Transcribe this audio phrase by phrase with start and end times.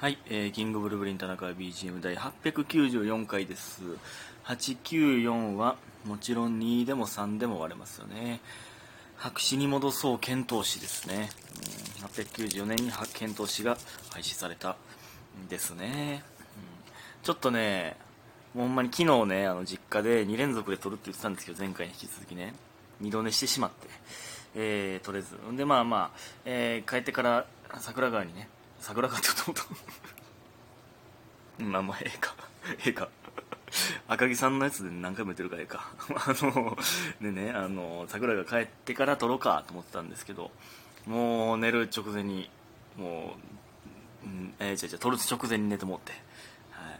[0.00, 3.82] はい、えー、キングブルブリン田中 BGM 第894回です。
[4.46, 5.76] 894は
[6.06, 8.40] もちろん2でも3でも割れますよね。
[9.18, 11.28] 白紙に戻そう遣唐使ですね。
[12.00, 13.76] うん、894年に遣唐使が
[14.08, 14.78] 廃止された
[15.38, 16.24] んですね。
[16.56, 16.62] うん、
[17.22, 17.94] ちょっとね、
[18.54, 22.54] もうほんまに昨日ね、あの実家で2連続で撮るって言ってたんですけど、前回に引き続きね、
[23.00, 23.86] 二度寝してしまって、
[24.54, 25.36] えー、撮れず。
[25.58, 27.44] で、まあまあ、えー、帰ってから
[27.80, 28.48] 桜川にね、
[28.80, 29.62] 桜川って言った。
[29.64, 29.68] こ
[31.58, 32.34] とまあまあええか。
[32.86, 33.08] ええか。
[34.08, 35.90] 赤木さんのやつで何回も言ってるからええか。
[36.16, 36.76] あの
[37.20, 40.50] でねあの桜が帰ってから撮ろうかと思ってたんですけど
[41.06, 42.50] もう寝る直前に
[42.96, 43.36] も
[44.24, 46.12] う、うん、えー、違う違う撮る直前に寝てもって、
[46.72, 46.96] は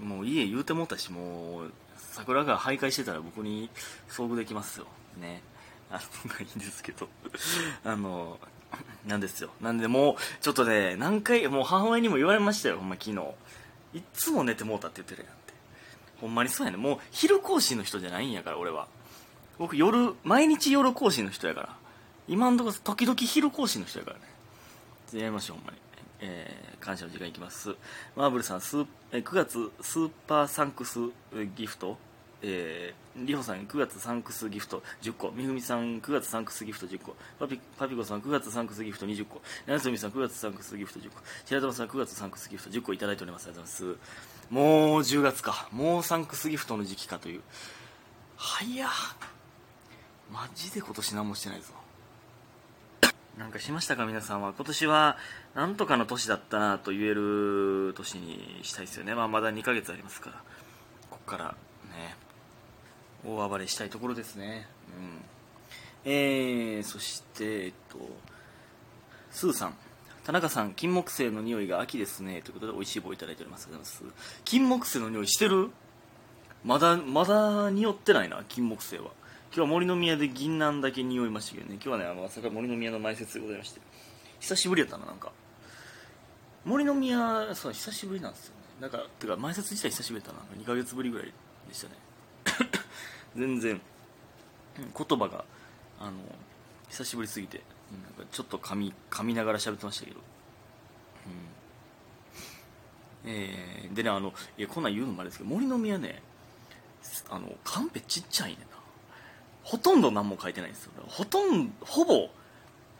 [0.00, 3.70] い、もう家言うてもったしもう桜が徘徊してたら僕に
[4.08, 4.86] 遭遇できますよ。
[5.18, 5.42] ね。
[5.90, 7.08] あのがいいんですけど。
[7.84, 8.38] あの
[9.06, 9.50] なんですよ。
[9.60, 13.16] なんでもう、ちょっとね、何回、もう母親にも言われましたよ、ほんま昨日。
[13.94, 15.54] いっつも寝てもうたって言ってるやんって。
[16.20, 16.76] ほんまにそうやね。
[16.76, 18.88] もう、昼更新の人じゃないんやから、俺は。
[19.58, 21.76] 僕、夜、毎日夜更新の人やから。
[22.28, 24.22] 今んとこ、時々昼更新の人やからね。
[25.14, 25.78] やりましょう、ほんまに。
[26.20, 27.74] えー、感謝の時間いきます。
[28.16, 30.98] マーブルさん、スーえー9月、スーパーサンクス
[31.56, 31.96] ギフト
[32.40, 35.30] えー、りほさん9月サンクスギフト10個。
[35.32, 37.16] みふみさん9月サンクスギフト10個。
[37.38, 39.40] パピパピコさん9月サンクスギフト20個。
[39.66, 41.20] 柳すみさん9月サンクスギフト10個。
[41.44, 43.46] 白玉さん9月サンクスギフト10個いただいております。
[43.46, 44.54] ありがとうございます。
[44.54, 45.68] もう10月か。
[45.72, 47.42] もうサンクスギフトの時期かという。
[48.36, 48.88] はいや。
[50.32, 51.72] マジで今年何もしてないぞ。
[53.36, 54.52] なんかしましたか皆さんは。
[54.52, 55.16] 今年は
[55.54, 60.36] なんとかの年だったなと言える年にしたいですよね、まあ、まだ2ヶ月ありますから。
[61.10, 61.54] ここから
[63.24, 64.66] 大暴れしたいところですね。
[66.04, 66.10] うん。
[66.10, 67.98] えー、そしてえっと
[69.30, 69.74] スーさん。
[70.24, 72.42] 田中さん金木犀の匂いが秋ですね。
[72.42, 73.68] ということで美味しい棒いただいております。
[74.44, 75.70] 金木犀の匂いしてる？
[76.64, 79.04] まだまだ匂ってないな金木犀は。
[79.50, 81.74] 今日は森の宮で銀杏だけ匂いましたけどね。
[81.74, 83.80] 今日はねあの朝から森の宮の前説でございまして。
[84.40, 85.32] 久しぶりやったななんか。
[86.66, 88.62] 森の宮そう久しぶりなんですよね。
[88.82, 90.62] なんかてか前説自体久しぶりだったな。
[90.62, 91.32] 2ヶ月ぶりぐらい
[91.68, 91.94] でしたね。
[93.36, 93.80] 全然
[94.76, 95.44] 言葉が
[95.98, 96.18] あの
[96.88, 100.20] 久しぶりすぎてなんかちょっと噛み噛みながら喋ってましたけど、
[103.24, 103.30] うん。
[103.30, 106.22] えー、でねあのいやこんなん言うのもあれですけど森の宮ね
[107.30, 108.66] あのカンペちっちゃいねんな。
[109.62, 110.92] ほとんど何も書いてないんですよ。
[111.06, 112.30] ほとんどほぼ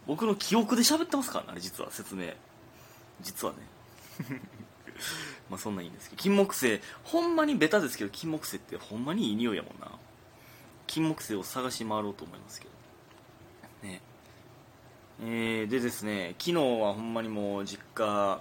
[0.06, 2.32] 僕の記憶で喋ってますからねあれ実は説明。
[3.20, 3.58] 実はね。
[5.50, 9.90] まあそんなんいいんですけど金木犀ほんまにベタですけど金木犀ってほんまにいい匂いやもんな。
[10.86, 13.88] 金木犀を探し回ろうと思いますけど。
[13.88, 14.00] ね。
[15.20, 18.40] えー、でですね昨日はほんまにもう実家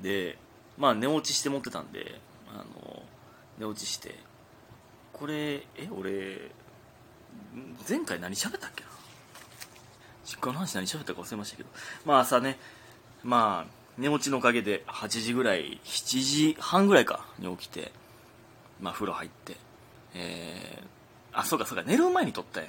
[0.00, 0.36] で
[0.76, 2.20] まあ寝落ちして持ってたんで
[2.52, 3.02] あの
[3.58, 4.16] 寝落ちして
[5.12, 6.50] これえ俺
[7.88, 8.90] 前回何喋ったっけな?
[10.24, 11.68] 実家の話何喋ったか忘れましたけど。
[12.04, 12.58] まあ朝ね
[13.22, 17.92] まあ寝落ちのおかげで8時ぐらい7時半ぐらいかに起きて
[18.80, 19.56] まあ風呂入って
[20.14, 22.64] えー、あそうかそうか寝る前に撮ったん。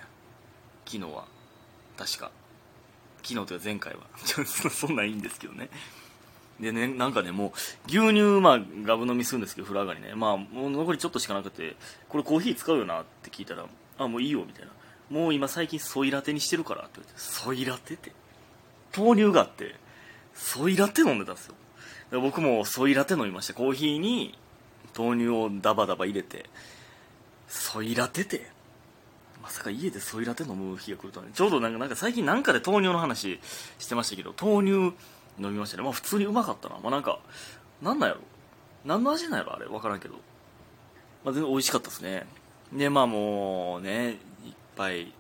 [0.86, 1.26] 昨日は。
[1.98, 2.32] 確か。
[3.24, 4.02] 昨日というか前回は。
[4.72, 5.70] そんなんいいんですけどね。
[6.60, 7.52] でねなんかねもう
[7.88, 10.16] 牛乳まあガブ飲みするんですけど風呂上がりね。
[10.16, 11.76] まあもう残りちょっとしかなくて
[12.10, 13.66] これコーヒー使うよなって聞いたら
[13.98, 14.72] あもういいよみたいな。
[15.10, 18.12] もう今最近ソイラテにしてるからって言われてソイラテって？
[18.96, 19.76] 豆乳があって。
[20.40, 21.56] ソイラテ飲んでたんですよ。
[22.12, 24.38] で僕もソイラテ飲みましたコーヒーに
[24.98, 26.50] 豆乳をダバダバ入れて
[27.48, 28.50] ソイラテて。
[29.42, 31.32] まさか家でソイラテ飲む日が来るとはね。
[31.34, 33.40] ちょうどなんかなんか最近なんかで豆乳の話
[33.80, 34.72] してましたけど豆乳
[35.40, 35.84] 飲みましたね。
[35.84, 36.78] まあ普通にうまかったな。
[36.82, 37.20] まあなんか
[37.82, 38.22] なんなんやろ。
[38.86, 39.66] 何の味なんやろあれ。
[39.66, 40.16] 分からんけど。
[41.24, 42.26] まあ全然美味しかったですね。
[42.74, 44.18] でまあもうねいっ
[44.76, 45.14] ぱい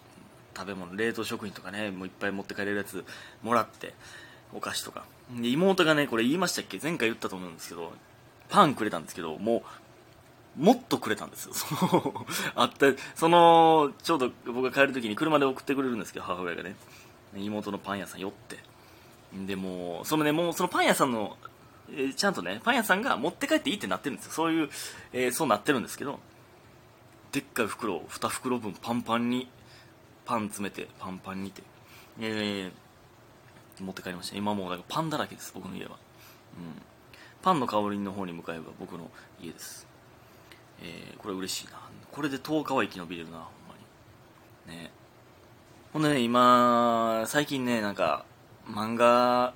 [0.56, 3.06] 食べ物冷凍食品とかねもういっぱい持って帰れるやつ
[3.44, 3.94] もらって。
[4.54, 5.06] お菓子とか。
[5.32, 6.80] で妹がねこれ言いましたっけ？
[6.82, 7.94] 前回言ったと思うんですけど
[8.50, 9.64] パンくれたんですけども
[10.58, 11.54] うもっとくれたんですよ。
[11.54, 12.26] その
[12.56, 16.76] あってそのちょうど僕が帰る時に車で送ってくれるんですけど母親がね。
[17.38, 18.58] 妹のパン屋さん寄って。
[19.46, 21.38] でもそのねもうそのパン屋さんの、
[21.92, 24.32] えーちゃんとねパン屋さんが持って帰っていいってなってるんですよ。
[24.32, 24.70] そういう、
[25.14, 26.20] えーそうなってるんですけど
[27.32, 29.48] でっかい袋を2袋分パンパンに
[30.26, 31.62] パン詰めてパンパンにて、
[32.20, 32.89] えー
[33.84, 34.38] 持って帰りました。
[34.38, 35.94] 今もうなんかパンだらけです僕の家は、う
[36.62, 36.82] ん、
[37.42, 39.10] パンの香りの方に向かえば僕の
[39.42, 39.88] 家です、
[40.82, 41.80] えーこれ嬉しいな。
[42.12, 43.76] これで10日は生き延びれるなほんま
[44.74, 44.80] に。
[44.80, 44.92] ね。
[45.94, 48.26] ほんでね今最近ねなんか
[48.68, 49.54] 漫画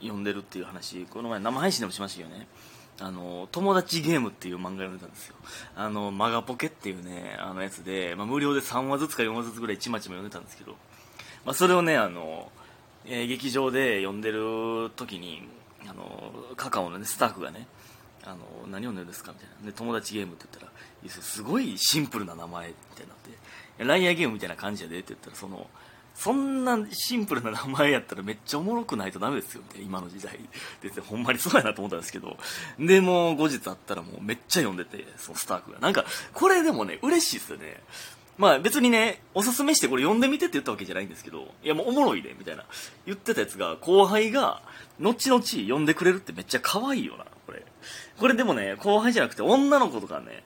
[0.00, 2.46] 読んでるっていう話この前生配信でもしましたよね。
[3.00, 5.34] あの友達ゲームっていう漫画読んでたんですよ。
[5.74, 10.72] あのマガポケっていうねあのやつで、まあ、無料で3話ずつか4話ずつぐらいちまちま読んでたんですけど、
[11.44, 12.52] まあ、それをねあの、
[13.06, 15.42] えー、劇場で読んでる時に
[15.88, 17.66] あのカカオの、ね、スタッフがね
[18.24, 18.36] あの
[18.70, 23.18] 何読んでるんですかみたいなで友達ゲームって言ったらすごいシンプルな名前みたいになっ
[23.78, 25.66] てライアーゲームみたいな感じやでって言ったらその
[26.14, 30.38] そんなシンプルな名前やったらめっちゃおもろくないとダメですよね、今の時代。
[30.82, 32.36] で、ほんまにそうやなと思ったんですけど。
[32.78, 35.78] で、も後日会ったらもうめっちゃ読んでて、そのスタッフが。
[35.78, 37.80] なんか、これでもね、嬉しいですよね。
[38.38, 42.64] まあ別にね、おすすめしてこれ読んでみてって言ったわけじゃないんですけど、いやもうおもろいで、みたいな。
[43.06, 44.62] 言ってたやつが、後輩が、
[45.00, 47.64] 後々読んでくれるってめっちゃ可愛いよな、これ。
[48.18, 50.44] これでもね、後輩じゃなくて女の子とかね、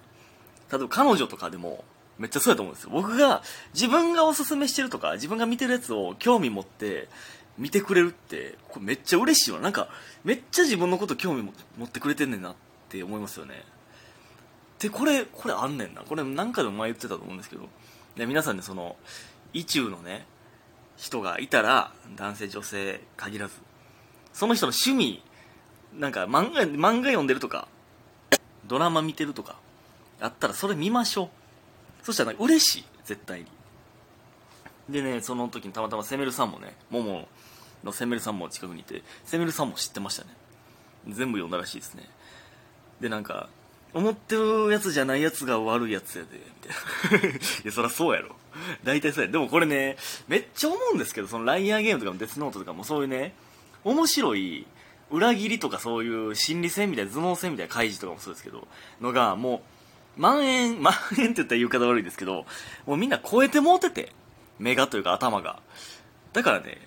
[0.71, 1.85] 例えば彼女とかでも、
[2.19, 2.91] めっちゃそうやと思うんですよ。
[2.93, 3.43] 僕が、
[3.75, 7.09] 自分がおすすめしてるとか、自分が見てるやつを興味持って
[7.59, 9.61] 見てくれるって、これめっちゃ嬉しいわ。
[9.61, 9.89] なんか、
[10.25, 12.55] めっちゃ自分のこと興味持ってくれてんねんなっ
[12.89, 13.65] て思いますよね。
[14.79, 16.03] で、これ、これあんねんな。
[16.03, 17.69] これ何回でも前言ってたと思うんですけど、
[18.17, 18.97] で皆さんね、その、
[19.53, 20.27] 意中のね、
[20.97, 23.55] 人がいたら、男性、女性限らず、
[24.33, 25.23] その人の趣味、
[25.99, 27.69] なんか漫画、漫画読んでるとか、
[28.67, 29.57] ドラマ見てるとか、
[30.21, 31.29] あったらそれ見ましょう。
[32.05, 33.47] そしたら嬉しい絶対に。
[34.89, 37.27] でねその時にたまたまセメルさんもねモモ
[37.83, 40.31] のセメルさんも近くにいてセメルさんも知ってましたね。
[41.09, 42.09] 全部読んだらしいですね。
[43.01, 43.49] でなんか
[43.95, 46.41] 思ってるやつじゃないやつが悪いやつやで
[47.11, 47.29] みたいな。
[47.37, 48.37] いやそりゃそうやろ。
[48.85, 49.31] 大体そうや。
[49.31, 49.97] でもこれね
[50.29, 53.35] めっちゃ思うんですけどそのライアーゲームとかもデスノートとかもそういうね
[53.85, 54.67] 面白い
[55.11, 58.67] 裏切りとかそういう心理戦みたいな頭脳戦みたいな開示とかもそうですけど
[59.01, 59.77] のがもう
[60.17, 62.47] 万円、万円 って言ったら言い方悪いですけど、
[62.87, 64.13] もうみんな超えてもうてて、
[64.59, 65.61] 目がというか頭が。
[66.33, 66.79] だからね、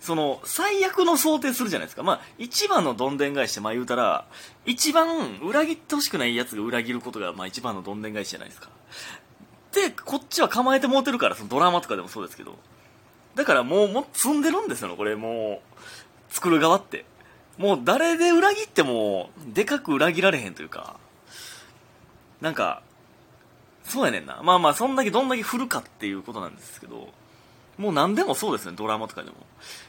[0.00, 2.02] その、最悪の想定するじゃないですか。
[2.02, 4.26] まあ、一番のどんでん返しってまあ言うたら、
[4.64, 8.70] 一番裏切ってほしくないやつが裏切ることが、まあ一番のどんでん返しじゃないですか。
[9.72, 12.56] で、こっちは構えてもうてるから、そのドラマとかでもそうですけど。
[13.34, 15.60] だからもう、もう積んでるんですよ、これも
[16.30, 17.04] う、作る側って。
[17.56, 20.96] もう誰で裏切っても、でかく裏切られへんというか、
[22.40, 22.82] なんか、
[23.84, 24.40] そうやねんな。
[24.42, 27.08] まあまあ、そんだけどんだけ振るかっていうことなんですけど、
[27.78, 29.36] もう何でもそうですね、ドラマとかでも。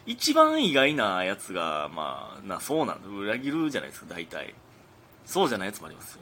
[0.06, 3.08] 一番意外なやつが、まあ、な、そうなんだ。
[3.10, 4.54] 裏切るじゃないですか、大体。
[5.26, 6.22] そうじゃないやつもありますよ。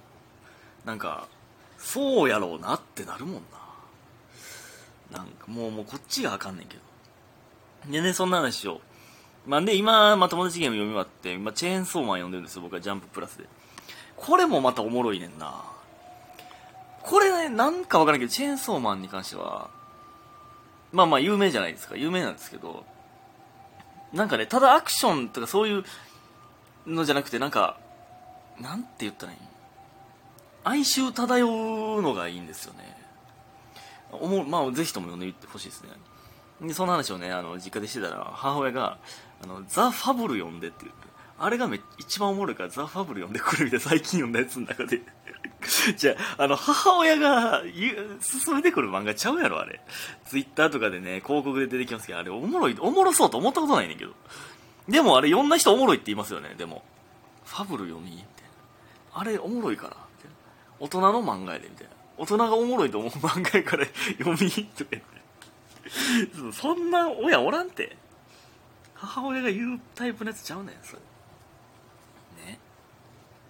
[0.85, 1.27] なんか、
[1.77, 3.43] そうやろうなってなるもん
[5.11, 5.17] な。
[5.17, 7.91] なんか、もう、もうこっちがあかんねんけど。
[7.91, 8.81] でね、そんな話を。
[9.45, 13.45] まあ、で、今、まあ、友達ゲーム読み終わって、今、チェーンソーマン読んでるんですよ、僕はジャンププラスで。
[14.15, 15.63] これもまたおもろいねんな。
[17.01, 19.69] これね、なんかわからんけど、チェーンソーマンに関しては、
[20.97, 21.95] まあまあ有名じゃないですか。
[21.95, 22.83] 有名なんですけど、
[24.13, 25.83] なんかね、ただアクションとかそういう
[26.87, 27.77] のじゃなくて、なんか、
[28.59, 29.37] なんて言ったらいい
[30.63, 32.97] 哀愁漂うのがいいんですよね。
[34.11, 35.89] おもまあ、ぜひとも読んでみてほしいですね。
[36.61, 38.97] で、その話をね、あの、実家でしてたら、母親が、
[39.43, 41.07] あの、ザ・ファブル読んでって言って、
[41.39, 45.01] あれがめ一番おもろいから、ザ・ファブル読んでくるみたいな、最近読んだやつの中で
[45.97, 49.81] じゃあ、あの、母親が言う、進めてくる漫画ちゃうやろ、あれ。
[50.25, 54.13] ツイッターとかでね、広告で出てきますけど、あれおもろい、おもろそうと思ったことないねんけど。
[54.87, 56.83] でもあれ、読んだ人おもろいって言いますよね、でも。
[57.45, 58.25] ファブル読みみたい
[59.13, 59.21] な。
[59.21, 59.97] あれ、おもろいから。
[60.79, 61.93] 大人の漫画やで、みたいな。
[62.17, 63.85] 大人がおもろいと思う漫画やから
[64.17, 65.17] 読みとか言って。
[66.53, 67.97] そんな親おらんて。
[68.93, 71.01] 母親が言うタイプのやつちゃうねん、それ。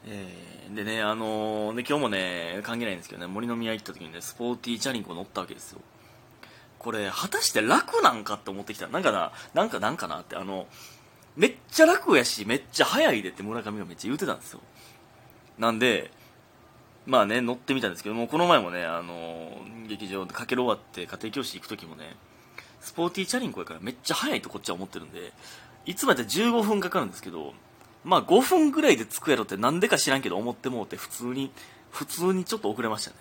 [0.08, 5.80] えーでね、あのー、で今日もね、関係ないんですけどね、森の宮行った時にね、スポーティーチャリンコ乗ったわけですよ。
[6.80, 8.88] これ、果たして楽なんかって思ってきた。
[8.88, 10.68] なんかな、なんかなんかなって、あの、
[11.36, 14.60] めっちゃ楽やし、めっちゃ速いでって村上がめっちゃ言うてたんですよ。
[15.58, 16.12] なんで、
[17.06, 22.18] まあね、乗ってみたんですけども、この前もね、あのー、劇場でかける終わって家庭教師行く時もね、
[22.82, 25.32] スポーティーチャリンコやからめっちゃ速いとこっちは思ってるんで、
[25.86, 27.54] いつまで15分かかるんですけど、
[28.08, 31.52] まあ5分ぐらいで着くやろってなんでか知らんけど思ってもうて普通に、
[31.92, 33.18] 普通にちょっと遅れましたね。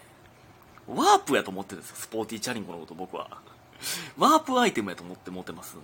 [0.86, 3.38] ワープやと思ってるんですよ、スポーティーチャリンコのこと僕は。
[4.16, 5.80] ワープアイテムやと思って持ってますん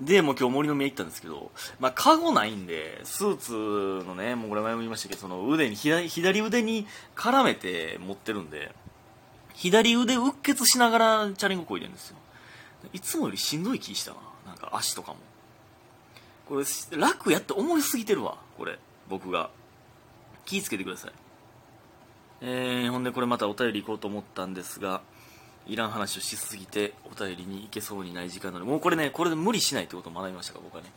[0.00, 0.12] で。
[0.12, 8.74] で、もう今日森の宮行ったんですけど、まあ、カゴないんで、スーツのね、もうこれ前も言いましたけど、その腕に、左左腕に絡めて持ってるんで、
[9.54, 12.16] 左腕うっ血しながらチャリンコこいでるんですよ。
[12.92, 14.16] いつもよりしんどい気したな。
[14.46, 15.18] なんか足とかも。
[16.48, 16.64] これ
[16.96, 18.78] 楽やって思いすぎてるわこれ
[19.08, 19.50] 僕が。
[20.48, 21.12] 気ぃつけてください。
[22.40, 25.02] えー、ほんでこれまたお便り行こうと思ったんですが
[25.66, 30.90] いらん話をしすぎてお便りに行けそうにない時間なのでもうこれねこれで無理しないってことを学びましたか僕はね。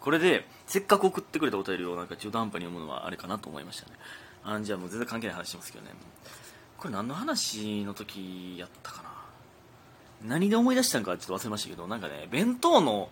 [0.00, 3.92] これでせっかく送ってくれたお便りをなんか中途半端に読むのはあれかなと思いましたね。
[4.42, 5.90] あじゃあもう全然関係ない話しますけどね。
[6.78, 9.10] これ何の話の時やったかな。
[10.22, 13.10] 何で思い出したのかちょっと忘れましたけどなんかね弁当の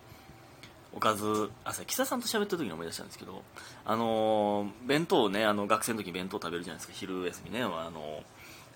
[0.95, 3.41] おかずあさ木さんと喋ってる時に思い出したんですけど
[3.85, 6.93] あの弁当をねあの学生の時弁当食べるじゃないですか。
[6.93, 8.23] 昼休みねあの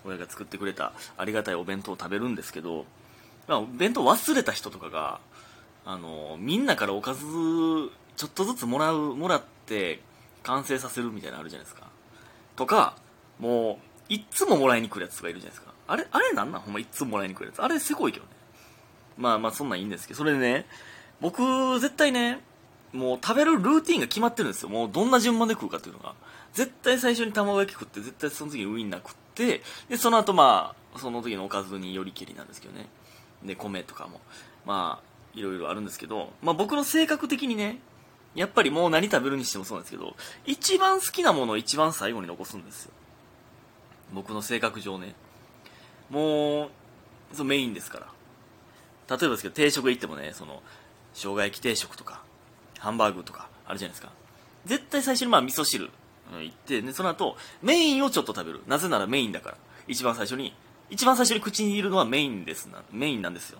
[0.04, 2.86] 親が作ってくれたありがたいお弁当を食べるんですけど、
[3.46, 5.20] まあ、弁当忘れた人とかが
[5.84, 7.20] あのみんなからおかず
[8.16, 10.00] ちょっとずつもらうもらって
[10.42, 11.88] 完成させるみたいなのあるじゃないですか。
[12.56, 12.96] とか
[13.38, 13.78] も
[14.10, 15.72] ういっつももらいに来るやつとかいるじゃないですか。
[15.86, 16.60] あれあれなんなん？
[16.62, 17.62] ほんまいっつももらいに来るやつ。
[17.62, 18.32] あれせこいけどね。
[19.16, 20.18] まあまあそんなんいいんですけど。
[20.18, 20.66] それでね
[21.20, 22.40] 僕絶対ね
[22.92, 24.68] もう食べるルーティンが決まってるんですよ。
[24.68, 26.14] もうどんな順番で食うかっていうのが。
[26.54, 32.86] 絶対最初に卵焼き食って絶対その次にウインナー食ってでその後まあその時のおかずによりけりなんですけどね。
[33.44, 34.20] で米とかも。
[34.64, 35.08] まあ
[35.38, 37.78] いろいろあるんですけど、まあ、僕の性格的にね
[38.34, 42.92] やっぱりもう何食べるにしてもそうなんですけど一番好きなものを一番最後に残すんですよ。
[44.12, 45.14] 僕の性格上ね。
[46.10, 46.70] もう
[47.34, 48.06] そうメインですから。
[49.16, 50.62] 例えばですけど定食行ってもねその
[51.18, 52.22] 生姜焼き定食とか
[52.78, 54.12] ハンバーグとかあるじゃないですか。
[54.64, 55.90] 絶対最初にまあ味噌汁
[56.30, 58.60] 行ってでその後メインをちょっと食べる。
[58.66, 59.56] なぜならメインだから。
[59.86, 60.54] 一番最初に
[60.90, 63.58] 一番最初に口に入れるのはメインですなメインなんですよ。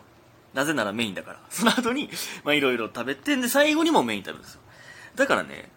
[0.55, 1.41] なぜならメインだから。
[1.51, 2.09] その後に
[2.45, 4.61] まあいろいろ食べてで最後にもメイン食べるんですよ。
[5.17, 5.71] だからね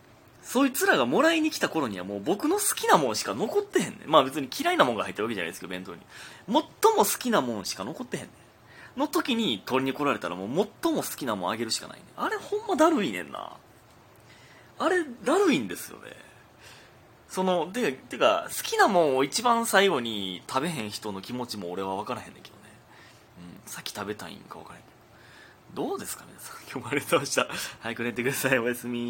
[0.44, 4.10] そいつらがもらいに来た頃にはもう僕の好きなもんしか残ってへんねん。
[4.10, 6.02] まあ別に嫌いなもんが入ってるわけじゃないですけど弁当に。
[6.48, 6.56] 最
[6.96, 8.32] も好きなもんしか残ってへんねん。
[8.98, 12.06] の時に取りに来られたらもう最も好きなもんあげるしかないね。
[12.18, 13.54] あれほんまだるいねんな。
[14.80, 16.12] あれだるいんですよね。
[17.30, 22.64] そのてかてか好きなもんを一番最後に食べへん人の気持ちも俺は分からへんねんけどね、
[23.66, 24.88] うん、先食べたいんか分からへんけ
[25.76, 25.88] ど。
[25.90, 26.58] どうですか皆さん。
[26.64, 27.78] 今日もありがとうございました。
[27.80, 28.60] 早く寝てください。
[28.60, 29.00] おやすみ。